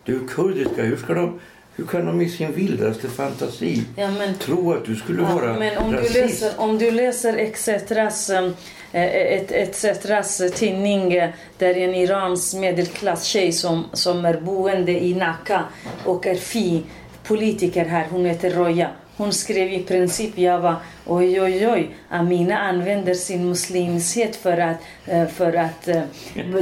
[0.04, 0.82] Du är kurdiska.
[0.82, 1.40] Hur, ska de,
[1.76, 5.52] hur kan de i sin vildaste fantasi Ja, men- tro att du skulle Ja, vara
[5.58, 6.14] men om rasist?
[6.14, 8.50] du läser, om du läser ETCetras, eh,
[8.92, 15.14] Eh, eh, ett, ETCetras tidning eh, där en Irans medelklasstjej som, som är boende i
[15.14, 15.64] Nacka
[16.04, 16.82] och är fi
[17.24, 18.88] politiker här, hon heter Roja.
[19.20, 24.76] Hon skrev i princip, jag var oj oj oj, Amina använder sin muslimskhet för att,
[25.06, 26.02] eh, för att eh,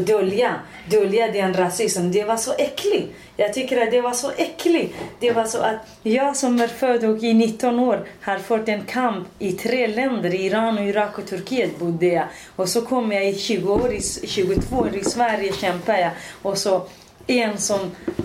[0.06, 0.54] dölja,
[0.90, 2.12] dölja den rasism.
[2.12, 3.14] Det var så äckligt.
[3.36, 4.94] Jag tycker att det var så äckligt.
[5.20, 8.82] Det var så att jag som är född och i 19 år har fört en
[8.82, 12.26] kamp i tre länder, Iran, Irak och Turkiet bodde jag.
[12.56, 16.10] Och så kom jag i 20 år, i, 22 år i Sverige kämpade jag.
[16.42, 16.86] Och så
[17.26, 17.80] en som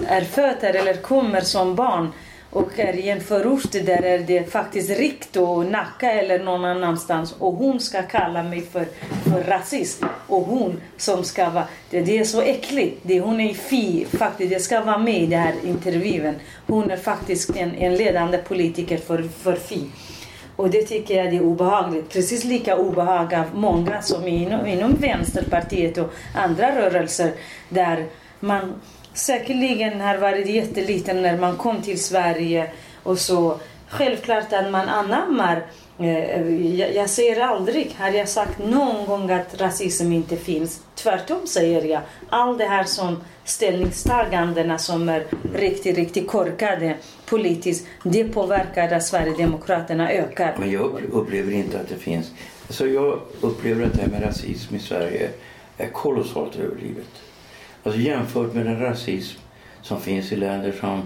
[0.08, 2.12] är född här eller kommer som barn
[2.54, 7.36] och är i en förort där är det faktiskt rikt och Nacka eller någon annanstans
[7.40, 8.86] och hon ska kalla mig för,
[9.24, 10.04] för rasist.
[10.28, 13.00] Och hon som ska vara, det, det är så äckligt.
[13.02, 16.36] Det, hon är fi faktiskt, det ska vara med i den här intervjun.
[16.68, 19.86] Hon är faktiskt en, en ledande politiker för, för fi.
[20.56, 22.10] Och det tycker jag är obehagligt.
[22.10, 27.32] Precis lika obehag av många som inom, inom Vänsterpartiet och andra rörelser
[27.70, 28.06] där
[28.40, 28.74] man
[29.14, 32.72] säkerligen har varit jätteliten när man kom till Sverige
[33.04, 35.66] och så självklart att man anammar
[36.00, 36.50] eh,
[36.80, 40.82] jag, jag säger aldrig, har jag sagt någon gång att rasism inte finns.
[40.96, 42.02] Tvärtom säger jag.
[42.30, 46.96] Allt det här som ställningstagandena som är riktigt, riktigt korkade
[47.26, 50.56] politiskt, det påverkar att Sverigedemokraterna ökar.
[50.60, 52.32] Men jag upplever inte att det finns.
[52.70, 55.30] Så jag upplever att det här med rasism i Sverige
[55.78, 57.08] är kolossalt överdrivet.
[57.84, 59.40] Alltså jämfört med den rasism
[59.82, 61.02] som finns i länder som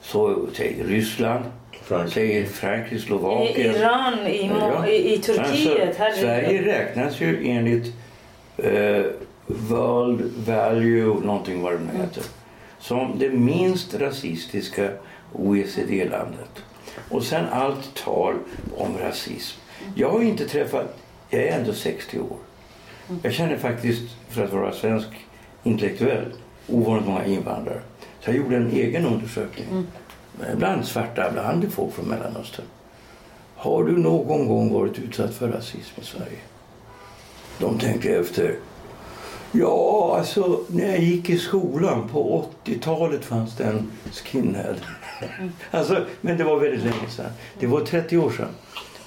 [0.00, 1.44] så, säg, Ryssland,
[1.82, 2.46] Frankrike.
[2.46, 3.74] Frankrike, Slovakien.
[3.74, 4.86] I Iran, i, ja.
[4.86, 6.00] i, i Turkiet.
[6.00, 7.94] Alltså, Sverige räknas ju enligt
[8.56, 9.04] eh,
[9.46, 12.22] World Value, någonting vad det nu heter,
[12.78, 14.90] som det minst rasistiska
[15.32, 16.50] OECD-landet.
[17.10, 18.34] Och sen allt tal
[18.76, 19.60] om rasism.
[19.94, 20.98] Jag har inte träffat,
[21.30, 22.36] jag är ändå 60 år.
[23.22, 25.08] Jag känner faktiskt, för att vara svensk
[25.68, 26.32] intellektuell,
[26.68, 27.80] ovanligt många invandrare.
[28.20, 29.66] Så jag gjorde en egen undersökning.
[29.70, 29.86] Mm
[30.56, 32.64] bland svarta, bland folk från Mellanöstern.
[33.56, 36.38] Har du någon gång varit utsatt för rasism i Sverige?
[37.58, 38.56] De tänker efter.
[39.52, 44.76] Ja, alltså när jag gick i skolan på 80-talet fanns det en skinhead.
[45.70, 47.30] alltså, men det var väldigt länge sedan.
[47.60, 48.48] Det var 30 år sedan.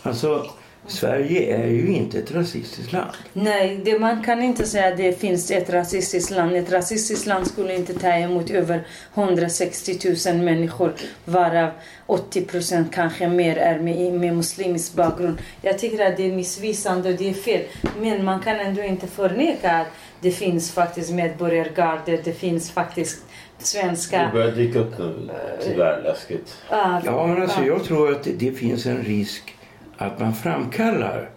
[0.03, 0.45] Alltså,
[0.87, 3.11] Sverige är ju inte ett rasistiskt land.
[3.33, 6.55] Nej, det, man kan inte säga att det finns ett rasistiskt land.
[6.55, 10.93] Ett rasistiskt land skulle inte ta emot över 160 000 människor
[11.25, 11.69] varav
[12.05, 15.37] 80 procent kanske mer är med, med muslimsk bakgrund.
[15.61, 17.61] Jag tycker att det är missvisande och det är fel.
[17.99, 19.87] Men man kan ändå inte förneka att
[20.21, 23.23] det finns faktiskt medborgargarder, det finns faktiskt
[23.57, 24.23] svenska...
[24.23, 25.29] Det börjar dyka upp nu,
[25.63, 26.57] tyvärr läskigt.
[26.69, 29.55] Ja, men alltså jag tror att det, det finns en risk
[30.01, 31.29] att man framkallar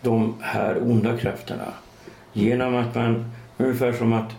[0.00, 1.72] de här onda krafterna
[2.32, 4.30] genom att man, ungefär som att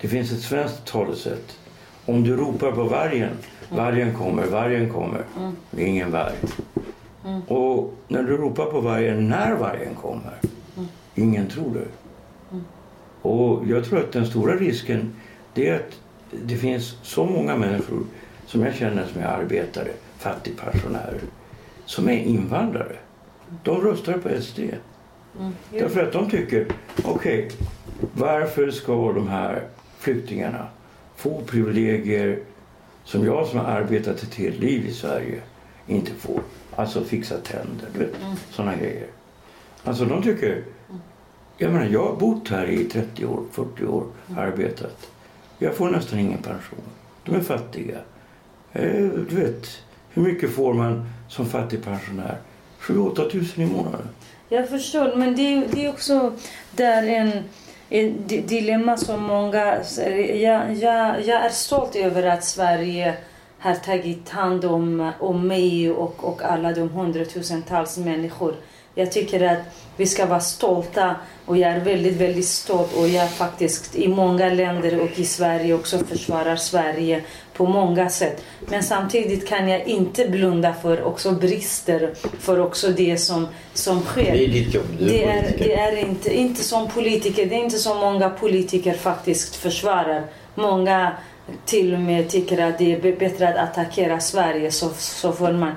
[0.00, 1.58] det finns ett svenskt talesätt.
[2.06, 3.30] Om du ropar på vargen,
[3.70, 5.22] vargen kommer, vargen kommer.
[5.70, 6.34] Det är ingen varg.
[7.48, 10.34] Och när du ropar på vargen när vargen kommer,
[11.14, 11.86] ingen tror det.
[13.22, 15.14] Och jag tror att den stora risken
[15.54, 16.00] är att
[16.44, 18.02] det finns så många människor
[18.46, 19.88] som jag känner som är arbetare,
[20.18, 21.20] fattigpensionärer,
[21.84, 22.96] som är invandrare.
[23.62, 24.58] De röstar på SD.
[25.38, 25.52] Mm.
[25.70, 26.66] Därför att de tycker,
[27.04, 27.50] okej, okay,
[28.12, 29.62] varför ska de här
[29.98, 30.66] flyktingarna
[31.16, 32.38] få privilegier
[33.04, 35.40] som jag som har arbetat ett helt liv i Sverige
[35.86, 36.40] inte får?
[36.76, 38.36] Alltså fixa tänder, du vet, mm.
[38.50, 39.06] sådana grejer.
[39.84, 40.64] Alltså de tycker,
[41.56, 44.38] jag menar jag har bott här i 30 år, 40 år, mm.
[44.38, 45.10] arbetat.
[45.58, 46.80] Jag får nästan ingen pension.
[47.24, 47.98] De är fattiga.
[48.72, 49.66] Eh, du vet,
[50.10, 52.38] hur mycket får man som fattigpensionär?
[52.80, 54.08] 7-8 tusen i månaden.
[54.48, 56.32] Jag förstår, men det, det är också
[56.70, 57.32] där en,
[57.88, 59.80] en dilemma som många...
[60.34, 63.14] Jag, jag, jag är stolt över att Sverige
[63.58, 68.54] har tagit hand om, om mig och, och alla de hundratusentals människor.
[68.94, 69.58] Jag tycker att
[69.96, 74.48] vi ska vara stolta och jag är väldigt, väldigt stolt och jag faktiskt i många
[74.48, 77.22] länder och i Sverige också försvarar Sverige
[77.54, 78.44] på många sätt.
[78.68, 84.32] Men samtidigt kan jag inte blunda för också brister, för också det som, som sker.
[84.32, 87.64] Det är ditt jobb, du det är, det är inte, inte som politiker, det är
[87.64, 90.24] inte så många politiker faktiskt försvarar.
[90.54, 91.12] Många
[91.64, 95.72] till och med tycker att det är bättre att attackera Sverige så, så får man...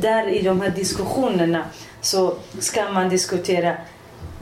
[0.00, 1.64] Där i de här diskussionerna
[2.06, 3.76] så ska man diskutera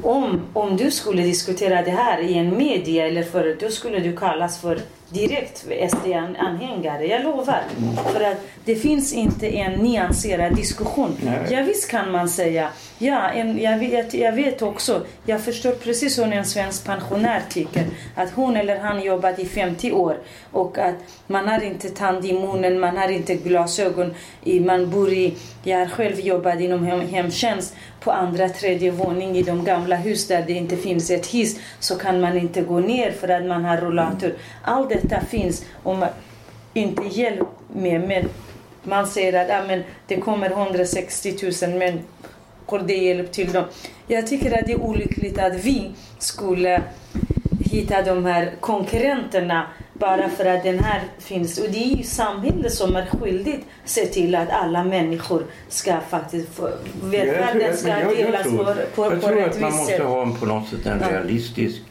[0.03, 4.17] om, om du skulle diskutera det här i en media eller för, då skulle du
[4.17, 7.07] kallas för direkt SD-anhängare.
[7.07, 7.63] Jag lovar.
[7.79, 7.97] Mm.
[7.97, 11.17] För att det finns inte en nyanserad diskussion.
[11.23, 11.47] Nej.
[11.51, 12.69] Ja visst kan man säga.
[12.99, 15.07] Ja, en, jag, vet, jag vet också.
[15.27, 17.87] Jag förstår precis hur en svensk pensionär tycker.
[18.15, 20.19] Att hon eller han jobbat i 50 år
[20.51, 20.95] och att
[21.27, 24.15] man har inte tand i munnen, man har inte glasögon.
[24.61, 29.43] Man bor i, jag har själv jobbat inom hem, hemtjänst på andra, tredje våning i
[29.43, 33.11] de gamla hus där det inte finns ett hiss så kan man inte gå ner
[33.11, 34.33] för att man har rullator.
[34.63, 36.09] Allt detta finns och man
[36.75, 38.01] inte hjälp med.
[38.09, 38.29] Men
[38.83, 42.03] man säger att ja, men det kommer 160 000 människor,
[42.87, 43.65] det hjälp till dem.
[44.07, 46.83] Jag tycker att det är olyckligt att vi skulle
[47.61, 51.59] hitta de här konkurrenterna bara för att den här finns.
[51.59, 56.01] Och det är ju samhället som är skyldigt att se till att alla människor ska
[56.09, 56.69] faktiskt få...
[57.03, 60.87] Välfärden ska delas tror, på, på, jag tror att man måste ha på något sätt
[60.87, 61.83] en realistisk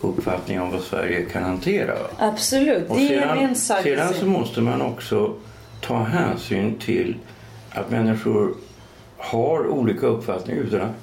[0.00, 1.94] uppfattning om vad Sverige kan hantera.
[2.18, 3.82] Absolut, det är en sak.
[3.82, 5.34] Sedan så måste man också
[5.80, 7.16] ta hänsyn till
[7.70, 8.54] att människor
[9.18, 10.94] har olika uppfattningar utan att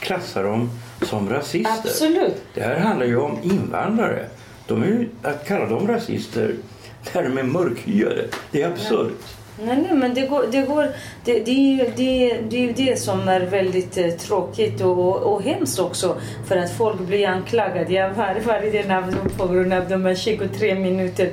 [0.00, 0.70] klassa dem
[1.02, 1.72] som rasister.
[1.72, 2.42] Absolut.
[2.54, 4.26] Det här handlar ju om invandrare.
[4.66, 6.54] De är, att kalla dem rasister
[7.14, 9.38] när de är mörkhyade, det är absurt.
[9.62, 10.44] Nej, nej, men det går...
[10.50, 10.88] Det, går,
[11.24, 15.16] det, det, är, ju, det, det är ju det som är väldigt eh, tråkigt och,
[15.16, 16.16] och, hemskt också.
[16.46, 17.92] För att folk blir anklagade.
[17.92, 21.30] Jag har varit den av dem på grund av de här 23 minuter.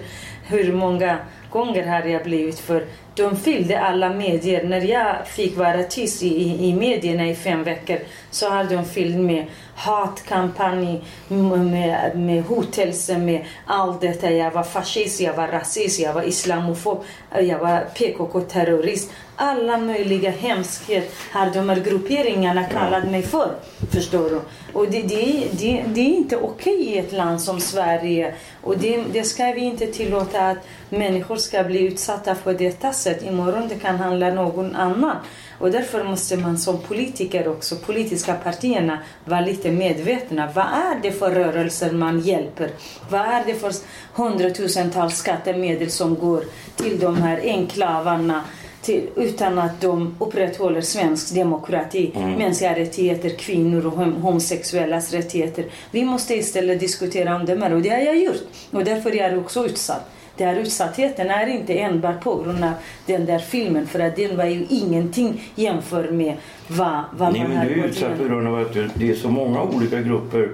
[0.47, 1.17] Hur många
[1.49, 2.83] gånger har jag blivit för
[3.15, 4.63] de fyllde alla medier.
[4.63, 7.99] När jag fick vara tyst i, i, i medierna i fem veckor
[8.31, 9.45] så har de fyllt med
[9.75, 14.31] hatkampanj, med, med hotelse, med allt detta.
[14.31, 17.03] Jag var fascist, jag var rasist, jag var islamofob,
[17.41, 19.11] jag var PKK-terrorist.
[19.35, 23.55] Alla möjliga hemskheter har de här grupperingarna kallat mig för.
[23.91, 24.41] Förstår du?
[24.73, 28.35] Och det, det, det, det är inte okej i ett land som Sverige.
[28.61, 30.57] Och det, det ska vi inte tillåta att
[30.89, 33.23] människor ska bli utsatta på detta sätt.
[33.23, 35.15] Imorgon det kan handla någon annan.
[35.59, 40.49] Och därför måste man som politiker också, politiska partierna, vara lite medvetna.
[40.55, 42.69] Vad är det för rörelser man hjälper?
[43.09, 43.71] Vad är det för
[44.13, 46.43] hundratusentals skattemedel som går
[46.75, 48.41] till de här enklavarna?
[48.81, 52.31] Till, utan att de upprätthåller svensk demokrati, mm.
[52.31, 55.65] mänskliga rättigheter, kvinnor och homosexuellas rättigheter.
[55.91, 58.43] Vi måste istället diskutera om det här och det har jag gjort.
[58.71, 60.14] Och därför är jag också utsatt.
[60.37, 62.71] Den här utsattheten är inte enbart på grund av
[63.05, 66.35] den där filmen för att den var ju ingenting jämfört med
[66.67, 69.63] vad, vad Nej, man har gått utsatt på grund av att det är så många
[69.63, 70.49] olika grupper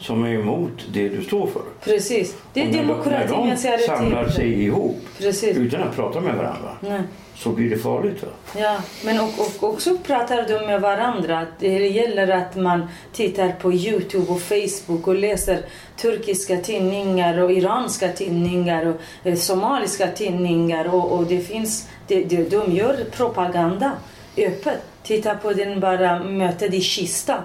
[0.00, 1.62] som är emot det du står för.
[1.84, 2.36] Precis.
[2.52, 4.32] Det är demokrati, mänskliga de samlar rättigheter.
[4.32, 5.56] sig ihop Precis.
[5.56, 7.00] utan att prata med varandra Nej
[7.36, 8.22] så blir det farligt.
[8.22, 8.28] Va?
[8.56, 11.46] Ja, men och, och också pratar de med varandra.
[11.58, 15.58] Det gäller att man tittar på Youtube och Facebook och läser
[15.96, 22.50] turkiska tidningar och iranska tidningar och eh, somaliska tidningar och, och det finns, de, det,
[22.50, 23.92] de gör propaganda
[24.36, 24.82] öppet.
[25.02, 27.44] Titta på den bara mötet i Kista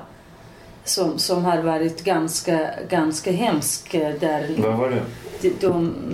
[0.83, 5.01] som, som har varit ganska, ganska hemskt eh, där Vad var det?
[5.41, 5.49] de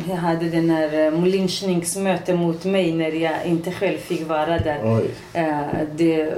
[0.07, 5.01] de hade den här eh, lynchningsmöte mot mig när jag inte själv fick vara där.
[5.33, 5.59] Eh,
[5.95, 6.33] det,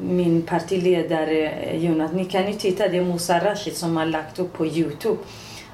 [0.00, 4.52] min partiledare Jonas, ni kan ju titta, det är Musa Rashid som har lagt upp
[4.52, 5.18] på Youtube.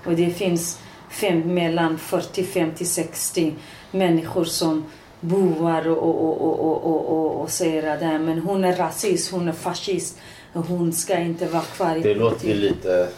[0.05, 0.79] Och det finns
[1.11, 3.55] fem, mellan 40, 50, 60
[3.91, 4.85] människor som
[5.21, 9.31] boar och, och, och, och, och, och, och säger att "Nej, men hon är rasist,
[9.31, 10.19] hon är fascist,
[10.55, 13.09] hon ska inte vara kvar i Det låter ju lite,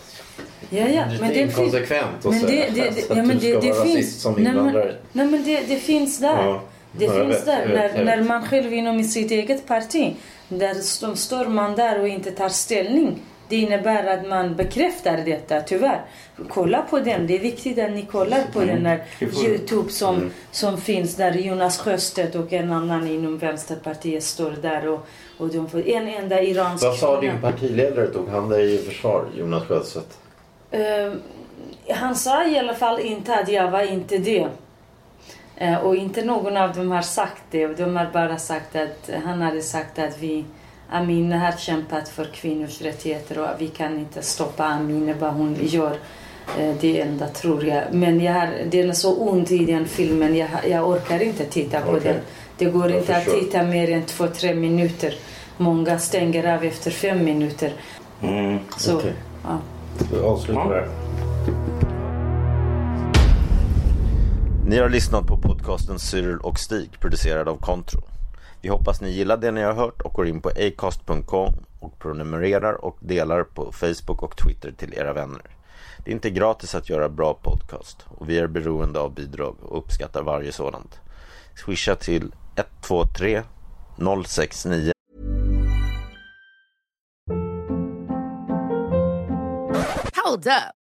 [0.70, 1.04] Ja, ja.
[1.10, 3.60] lite Men det finns, inkonsekvent att men det, att du ja, men ska det, vara
[3.64, 4.20] det rasist finns.
[4.22, 4.94] som nej, invandrare.
[5.12, 6.44] nej, men det, det finns där.
[6.46, 6.62] Ja.
[6.92, 7.68] Det finns vet, där.
[7.68, 10.14] vet, när, när man själv inom sitt eget parti,
[10.48, 13.18] där st- står man där och inte tar ställning.
[13.48, 16.00] Det innebär att man bekräftar detta, tyvärr.
[16.48, 17.26] Kolla på den.
[17.26, 18.82] Det är viktigt att ni kollar på Mm.
[18.84, 18.98] den
[19.32, 24.88] får- Youtube som, som finns där Jonas Sjöstedt och en annan inom Vänsterpartiet står där
[24.88, 25.06] och,
[25.38, 28.06] och de får en enda iransk Vad sa din partiledare?
[28.06, 30.18] Tog han dig i försvar, Jonas Sjöstedt?
[30.70, 31.12] Eh,
[31.96, 34.48] han sa i alla fall inte att jag var inte det.
[35.56, 37.66] Eh, och inte någon av dem har sagt det.
[37.66, 40.44] De har bara sagt att han hade sagt att vi
[40.90, 45.96] Amine har kämpat för kvinnors rättigheter och vi kan inte stoppa Amine vad hon gör.
[46.58, 47.82] Eh, Det enda tror jag.
[47.92, 50.36] Men jag har, det är så ont i den filmen.
[50.36, 52.00] Jag, jag orkar inte titta på Okej.
[52.04, 52.16] den.
[52.58, 55.14] Det går Jag inte att titta mer än två, tre minuter.
[55.56, 57.72] Många stänger av efter fem minuter.
[58.22, 58.58] Mm.
[58.78, 59.12] Så, Okej.
[59.44, 59.58] ja.
[60.12, 60.88] Vi avslutar där.
[64.66, 68.00] Ni har lyssnat på podcasten Cyril och Stig producerad av Kontro.
[68.66, 72.84] Vi hoppas ni gillar det ni har hört och går in på acast.com och prenumererar
[72.84, 75.42] och delar på Facebook och Twitter till era vänner.
[76.04, 79.78] Det är inte gratis att göra bra podcast och vi är beroende av bidrag och
[79.78, 81.00] uppskattar varje sådant.
[81.64, 83.42] Swisha till 123
[84.26, 84.92] 069
[90.24, 90.85] Hold up.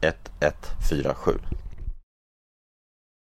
[0.00, 1.67] 1147.